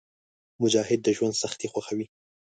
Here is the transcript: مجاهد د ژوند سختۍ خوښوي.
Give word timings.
مجاهد 0.61 0.99
د 1.03 1.07
ژوند 1.17 1.35
سختۍ 1.41 1.67
خوښوي. 1.71 2.05